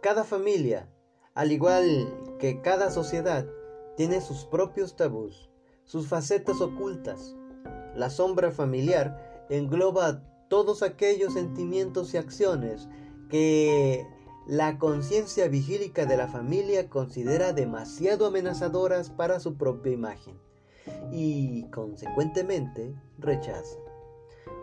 Cada 0.00 0.22
familia, 0.22 0.88
al 1.34 1.50
igual 1.50 2.36
que 2.38 2.60
cada 2.62 2.92
sociedad, 2.92 3.44
tiene 3.96 4.20
sus 4.20 4.44
propios 4.44 4.94
tabús, 4.94 5.50
sus 5.82 6.06
facetas 6.06 6.60
ocultas. 6.60 7.34
La 7.96 8.08
sombra 8.08 8.52
familiar 8.52 9.46
engloba 9.50 10.22
todos 10.48 10.84
aquellos 10.84 11.34
sentimientos 11.34 12.14
y 12.14 12.16
acciones 12.16 12.88
que 13.28 14.06
la 14.46 14.78
conciencia 14.78 15.48
vigílica 15.48 16.06
de 16.06 16.16
la 16.16 16.28
familia 16.28 16.88
considera 16.88 17.52
demasiado 17.52 18.26
amenazadoras 18.26 19.10
para 19.10 19.40
su 19.40 19.56
propia 19.56 19.92
imagen 19.92 20.38
y, 21.10 21.64
consecuentemente, 21.70 22.94
rechaza. 23.18 23.76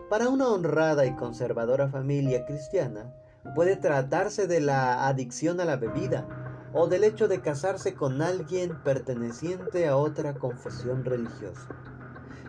Para 0.08 0.30
una 0.30 0.48
honrada 0.48 1.04
y 1.04 1.14
conservadora 1.14 1.88
familia 1.88 2.46
cristiana, 2.46 3.12
puede 3.54 3.76
tratarse 3.76 4.46
de 4.46 4.60
la 4.60 5.06
adicción 5.06 5.60
a 5.60 5.64
la 5.64 5.76
bebida, 5.76 6.26
o 6.72 6.88
del 6.88 7.04
hecho 7.04 7.26
de 7.26 7.40
casarse 7.40 7.94
con 7.94 8.20
alguien 8.20 8.76
perteneciente 8.82 9.88
a 9.88 9.96
otra 9.96 10.34
confesión 10.34 11.04
religiosa. 11.04 11.68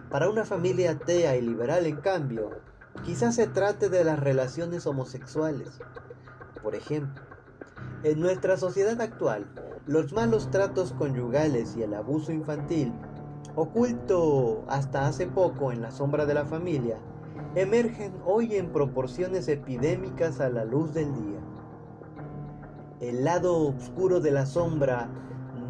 Para 0.09 0.29
una 0.29 0.43
familia 0.43 0.91
atea 0.91 1.37
y 1.37 1.41
liberal, 1.41 1.85
en 1.85 1.97
cambio, 1.97 2.49
quizás 3.05 3.35
se 3.35 3.47
trate 3.47 3.89
de 3.89 4.03
las 4.03 4.19
relaciones 4.19 4.85
homosexuales. 4.85 5.79
Por 6.61 6.75
ejemplo, 6.75 7.21
en 8.03 8.19
nuestra 8.19 8.57
sociedad 8.57 8.99
actual, 8.99 9.47
los 9.85 10.11
malos 10.11 10.51
tratos 10.51 10.91
conyugales 10.93 11.75
y 11.77 11.83
el 11.83 11.93
abuso 11.93 12.31
infantil, 12.31 12.93
oculto 13.55 14.65
hasta 14.67 15.07
hace 15.07 15.27
poco 15.27 15.71
en 15.71 15.81
la 15.81 15.91
sombra 15.91 16.25
de 16.25 16.33
la 16.33 16.45
familia, 16.45 16.97
emergen 17.55 18.13
hoy 18.25 18.55
en 18.55 18.71
proporciones 18.71 19.47
epidémicas 19.47 20.39
a 20.39 20.49
la 20.49 20.65
luz 20.65 20.93
del 20.93 21.13
día. 21.13 21.39
El 22.99 23.23
lado 23.25 23.55
oscuro 23.67 24.19
de 24.19 24.31
la 24.31 24.45
sombra 24.45 25.09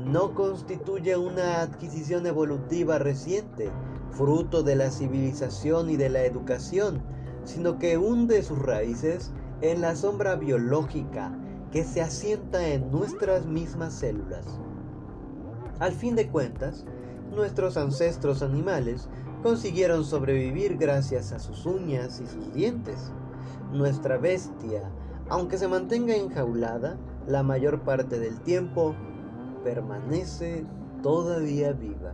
no 0.05 0.33
constituye 0.33 1.17
una 1.17 1.61
adquisición 1.61 2.25
evolutiva 2.25 2.97
reciente, 2.99 3.69
fruto 4.11 4.63
de 4.63 4.75
la 4.75 4.89
civilización 4.91 5.89
y 5.89 5.97
de 5.97 6.09
la 6.09 6.23
educación, 6.23 7.01
sino 7.43 7.77
que 7.79 7.97
hunde 7.97 8.43
sus 8.43 8.59
raíces 8.59 9.33
en 9.61 9.81
la 9.81 9.95
sombra 9.95 10.35
biológica 10.35 11.31
que 11.71 11.83
se 11.83 12.01
asienta 12.01 12.67
en 12.67 12.91
nuestras 12.91 13.45
mismas 13.45 13.93
células. 13.93 14.45
Al 15.79 15.91
fin 15.91 16.15
de 16.15 16.27
cuentas, 16.27 16.85
nuestros 17.35 17.77
ancestros 17.77 18.41
animales 18.41 19.09
consiguieron 19.43 20.03
sobrevivir 20.03 20.77
gracias 20.77 21.31
a 21.31 21.39
sus 21.39 21.65
uñas 21.65 22.19
y 22.19 22.27
sus 22.27 22.53
dientes. 22.53 23.11
Nuestra 23.71 24.17
bestia, 24.17 24.89
aunque 25.29 25.57
se 25.57 25.67
mantenga 25.67 26.15
enjaulada, 26.15 26.97
la 27.27 27.43
mayor 27.43 27.81
parte 27.81 28.19
del 28.19 28.39
tiempo 28.41 28.95
permanece 29.63 30.65
todavía 31.03 31.73
viva. 31.73 32.13